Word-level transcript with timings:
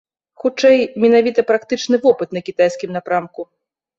Хутчэй, 0.43 0.77
менавіта 1.03 1.43
практычны 1.51 1.99
вопыт 2.05 2.33
на 2.37 2.43
кітайскім 2.47 2.89
напрамку. 2.99 3.41